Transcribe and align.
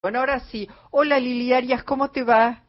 Bueno, 0.00 0.20
ahora 0.20 0.38
sí. 0.38 0.68
Hola 0.92 1.18
Lili 1.18 1.52
Arias, 1.52 1.82
¿cómo 1.82 2.08
te 2.12 2.22
va? 2.22 2.62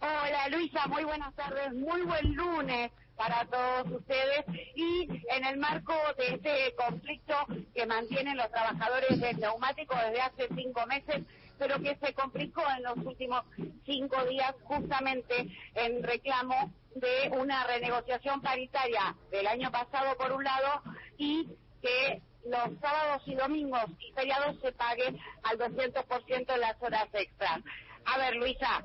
Hola 0.00 0.48
Luisa, 0.50 0.86
muy 0.86 1.02
buenas 1.02 1.34
tardes, 1.34 1.74
muy 1.74 2.02
buen 2.02 2.32
lunes 2.36 2.92
para 3.16 3.44
todos 3.46 3.90
ustedes 3.90 4.44
y 4.76 5.08
en 5.30 5.44
el 5.46 5.58
marco 5.58 5.92
de 6.16 6.36
este 6.36 6.72
conflicto 6.76 7.34
que 7.74 7.86
mantienen 7.86 8.36
los 8.36 8.48
trabajadores 8.52 9.20
del 9.20 9.40
neumático 9.40 9.96
desde 9.96 10.20
hace 10.20 10.48
cinco 10.54 10.86
meses, 10.86 11.24
pero 11.58 11.82
que 11.82 11.96
se 11.96 12.14
complicó 12.14 12.62
en 12.76 12.84
los 12.84 12.96
últimos 12.98 13.42
cinco 13.84 14.24
días 14.26 14.54
justamente 14.62 15.48
en 15.74 16.04
reclamo 16.04 16.72
de 16.94 17.36
una 17.36 17.64
renegociación 17.64 18.40
paritaria 18.42 19.16
del 19.32 19.48
año 19.48 19.72
pasado 19.72 20.16
por 20.16 20.30
un 20.30 20.44
lado 20.44 20.82
y 21.18 21.48
que 21.82 22.22
los 22.44 22.78
sábados 22.80 23.22
y 23.26 23.34
domingos 23.34 23.84
y 23.98 24.12
feriados 24.12 24.56
se 24.60 24.72
pague 24.72 25.14
al 25.42 25.58
200% 25.58 26.46
de 26.46 26.58
las 26.58 26.80
horas 26.82 27.08
extras. 27.12 27.60
A 28.06 28.18
ver, 28.18 28.36
Luisa, 28.36 28.84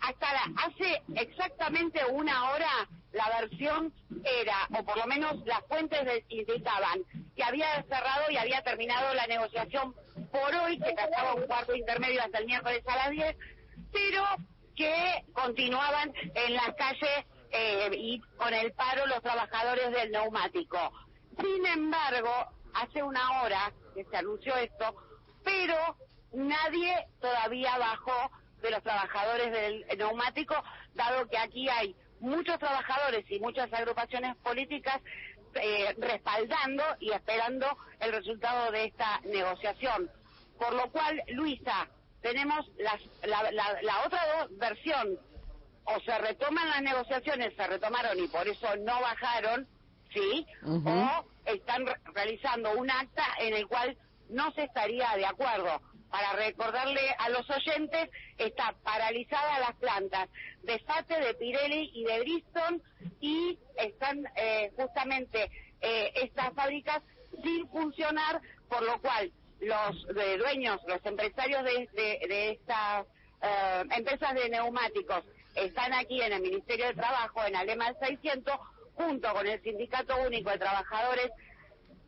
hasta 0.00 0.26
hace 0.64 1.02
exactamente 1.14 2.04
una 2.10 2.50
hora 2.50 2.88
la 3.12 3.40
versión 3.40 3.92
era, 4.24 4.68
o 4.78 4.84
por 4.84 4.96
lo 4.98 5.06
menos 5.06 5.36
las 5.46 5.64
fuentes 5.68 6.24
indicaban, 6.28 7.00
que 7.34 7.44
había 7.44 7.82
cerrado 7.84 8.30
y 8.30 8.36
había 8.36 8.62
terminado 8.62 9.14
la 9.14 9.26
negociación 9.26 9.94
por 10.30 10.54
hoy, 10.54 10.78
que 10.78 10.92
pasaba 10.92 11.34
un 11.34 11.46
cuarto 11.46 11.74
intermedio 11.74 12.22
hasta 12.22 12.38
el 12.38 12.46
miércoles 12.46 12.82
a 12.86 12.96
las 12.96 13.10
10, 13.10 13.36
pero 13.92 14.24
que 14.74 15.24
continuaban 15.32 16.12
en 16.34 16.54
las 16.54 16.74
calles 16.74 17.24
eh, 17.50 17.90
y 17.96 18.20
con 18.36 18.52
el 18.52 18.72
paro 18.72 19.06
los 19.06 19.22
trabajadores 19.22 19.90
del 19.92 20.10
neumático. 20.10 20.92
Sin 21.40 21.66
embargo, 21.66 22.55
hace 22.82 23.02
una 23.02 23.42
hora 23.42 23.72
que 23.94 24.04
se 24.04 24.16
anunció 24.16 24.56
esto, 24.56 24.94
pero 25.44 25.96
nadie 26.32 27.06
todavía 27.20 27.76
bajó 27.78 28.30
de 28.62 28.70
los 28.70 28.82
trabajadores 28.82 29.52
del 29.52 29.86
neumático, 29.96 30.54
dado 30.94 31.28
que 31.28 31.38
aquí 31.38 31.68
hay 31.68 31.94
muchos 32.20 32.58
trabajadores 32.58 33.24
y 33.30 33.38
muchas 33.40 33.72
agrupaciones 33.72 34.36
políticas 34.36 35.00
eh, 35.54 35.94
respaldando 35.98 36.84
y 37.00 37.12
esperando 37.12 37.66
el 38.00 38.12
resultado 38.12 38.70
de 38.72 38.86
esta 38.86 39.20
negociación. 39.24 40.10
Por 40.58 40.74
lo 40.74 40.90
cual, 40.90 41.22
Luisa, 41.28 41.88
tenemos 42.22 42.66
la, 42.78 42.98
la, 43.52 44.04
otra 44.04 44.48
versión, 44.50 45.18
o 45.84 46.00
se 46.00 46.18
retoman 46.18 46.68
las 46.68 46.82
negociaciones, 46.82 47.54
se 47.54 47.66
retomaron 47.66 48.18
y 48.18 48.26
por 48.28 48.48
eso 48.48 48.74
no 48.78 49.00
bajaron, 49.00 49.68
¿sí? 50.12 50.46
O 50.64 51.24
están 51.44 51.86
realizando 52.14 52.72
un 52.72 52.90
acta 52.90 53.24
en 53.38 53.54
el 53.54 53.66
cual 53.66 53.96
no 54.28 54.50
se 54.52 54.64
estaría 54.64 55.16
de 55.16 55.26
acuerdo. 55.26 55.80
Para 56.10 56.32
recordarle 56.34 57.14
a 57.18 57.28
los 57.30 57.48
oyentes, 57.50 58.08
está 58.38 58.74
paralizada 58.82 59.58
las 59.58 59.74
plantas 59.74 60.28
de 60.62 60.80
Sate, 60.86 61.20
de 61.20 61.34
Pirelli 61.34 61.90
y 61.94 62.04
de 62.04 62.20
Bristol 62.20 62.82
y 63.20 63.58
están 63.76 64.24
eh, 64.36 64.72
justamente 64.76 65.50
eh, 65.80 66.12
estas 66.14 66.54
fábricas 66.54 67.02
sin 67.42 67.68
funcionar, 67.68 68.40
por 68.68 68.82
lo 68.82 69.00
cual 69.00 69.32
los 69.60 70.06
dueños, 70.38 70.80
los 70.86 71.04
empresarios 71.04 71.64
de, 71.64 71.88
de, 72.28 72.50
estas 72.50 73.06
eh, 73.42 73.84
empresas 73.96 74.34
de 74.34 74.48
neumáticos 74.48 75.24
están 75.54 75.92
aquí 75.94 76.20
en 76.20 76.32
el 76.32 76.42
Ministerio 76.42 76.86
de 76.86 76.94
Trabajo, 76.94 77.44
en 77.44 77.56
Alemán 77.56 77.94
600, 78.00 78.54
junto 78.96 79.32
con 79.32 79.46
el 79.46 79.62
Sindicato 79.62 80.16
Único 80.26 80.50
de 80.50 80.58
Trabajadores 80.58 81.30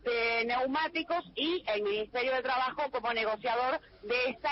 de 0.04 0.44
Neumáticos 0.46 1.24
y 1.34 1.62
el 1.66 1.82
Ministerio 1.82 2.34
de 2.34 2.42
Trabajo 2.42 2.90
como 2.90 3.12
negociador 3.12 3.80
de 4.02 4.30
esta, 4.30 4.50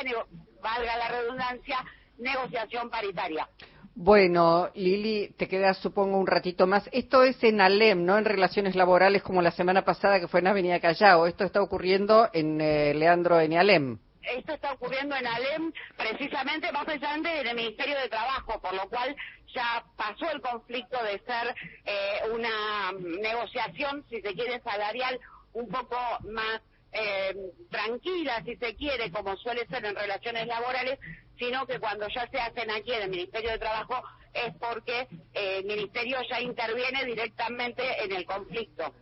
valga 0.60 0.96
la 0.96 1.08
redundancia, 1.08 1.84
negociación 2.18 2.90
paritaria. 2.90 3.48
Bueno, 3.94 4.70
Lili, 4.74 5.30
te 5.38 5.48
quedas 5.48 5.78
supongo 5.78 6.18
un 6.18 6.26
ratito 6.26 6.66
más. 6.66 6.86
Esto 6.92 7.22
es 7.22 7.42
en 7.42 7.62
Alem, 7.62 8.04
¿no? 8.04 8.18
En 8.18 8.26
relaciones 8.26 8.76
laborales 8.76 9.22
como 9.22 9.40
la 9.40 9.50
semana 9.52 9.86
pasada 9.86 10.20
que 10.20 10.28
fue 10.28 10.40
en 10.40 10.48
Avenida 10.48 10.80
Callao. 10.80 11.26
Esto 11.26 11.44
está 11.44 11.62
ocurriendo 11.62 12.28
en 12.34 12.60
eh, 12.60 12.92
Leandro 12.92 13.40
en 13.40 13.54
Alem 13.54 13.98
esto 14.34 14.54
está 14.54 14.72
ocurriendo 14.72 15.14
en 15.14 15.26
Alem, 15.26 15.72
precisamente 15.96 16.72
más 16.72 16.84
precisamente 16.84 17.40
en 17.40 17.46
el 17.46 17.56
Ministerio 17.56 17.98
de 17.98 18.08
Trabajo, 18.08 18.60
por 18.60 18.74
lo 18.74 18.88
cual 18.88 19.14
ya 19.54 19.84
pasó 19.96 20.30
el 20.30 20.40
conflicto 20.40 21.02
de 21.02 21.18
ser 21.20 21.54
eh, 21.84 22.20
una 22.32 22.92
negociación, 22.92 24.04
si 24.08 24.20
se 24.20 24.34
quiere, 24.34 24.60
salarial 24.60 25.18
un 25.52 25.68
poco 25.68 25.96
más 26.28 26.60
eh, 26.92 27.34
tranquila, 27.70 28.42
si 28.44 28.56
se 28.56 28.74
quiere, 28.74 29.10
como 29.10 29.36
suele 29.36 29.66
ser 29.66 29.84
en 29.84 29.94
relaciones 29.94 30.46
laborales, 30.46 30.98
sino 31.38 31.66
que 31.66 31.78
cuando 31.78 32.06
ya 32.08 32.28
se 32.28 32.38
hacen 32.38 32.70
aquí 32.70 32.92
en 32.92 33.02
el 33.02 33.10
Ministerio 33.10 33.50
de 33.50 33.58
Trabajo 33.58 34.02
es 34.32 34.54
porque 34.56 35.08
eh, 35.34 35.58
el 35.58 35.64
Ministerio 35.64 36.18
ya 36.28 36.40
interviene 36.40 37.04
directamente 37.04 37.82
en 38.04 38.12
el 38.12 38.24
conflicto. 38.24 38.94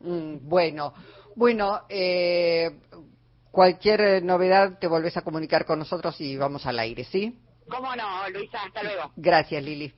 Mm, 0.00 0.48
bueno, 0.48 0.94
bueno, 1.34 1.82
eh, 1.88 2.70
Cualquier 3.52 4.00
eh, 4.00 4.20
novedad 4.22 4.78
te 4.78 4.86
volvés 4.86 5.14
a 5.18 5.20
comunicar 5.20 5.66
con 5.66 5.78
nosotros 5.78 6.18
y 6.22 6.38
vamos 6.38 6.64
al 6.64 6.78
aire, 6.78 7.04
¿sí? 7.04 7.38
¿Cómo 7.68 7.94
no, 7.96 8.28
Luisa? 8.30 8.62
Hasta 8.64 8.82
luego. 8.82 9.12
Gracias, 9.16 9.62
Lili. 9.62 9.94